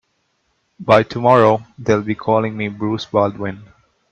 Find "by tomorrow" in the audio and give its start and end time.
0.79-1.63